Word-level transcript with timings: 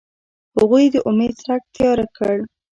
هغوی 0.57 0.85
د 0.93 0.95
امید 1.09 1.33
څرک 1.41 1.63
تیاره 1.75 2.05
کړ. 2.17 2.35